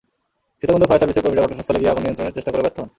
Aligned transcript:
Sitakunda 0.59 0.83
fire 0.89 1.01
সার্ভিসের 1.01 1.23
কর্মীরা 1.23 1.43
ঘটনাস্থলে 1.45 1.79
গিয়ে 1.81 1.91
আগুন 1.93 2.03
নিয়ন্ত্রণের 2.05 2.35
চেষ্টা 2.37 2.51
করেও 2.51 2.63
ব্যর্থ 2.65 2.77
হন। 2.81 2.87